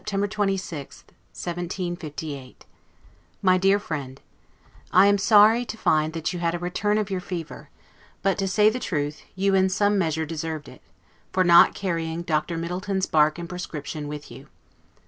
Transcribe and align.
LETTER 0.01 0.07
CCXXXII 0.17 0.39
LONDON, 0.39 0.57
September 0.57 1.67
26, 1.67 1.93
1758 1.93 2.65
MY 3.43 3.57
DEAR 3.59 3.77
FRIEND: 3.77 4.21
I 4.91 5.05
am 5.05 5.19
sorry 5.19 5.63
to 5.63 5.77
find 5.77 6.13
that 6.13 6.33
you 6.33 6.39
had 6.39 6.55
a 6.55 6.57
return 6.57 6.97
of 6.97 7.11
your 7.11 7.21
fever; 7.21 7.69
but 8.23 8.39
to 8.39 8.47
say 8.47 8.71
the 8.71 8.79
truth, 8.79 9.21
you 9.35 9.53
in 9.53 9.69
some 9.69 9.99
measure 9.99 10.25
deserved 10.25 10.67
it, 10.67 10.81
for 11.31 11.43
not 11.43 11.75
carrying 11.75 12.23
Dr. 12.23 12.57
Middleton's 12.57 13.05
bark 13.05 13.37
and 13.37 13.47
prescription 13.47 14.07
with 14.07 14.31
you. 14.31 14.47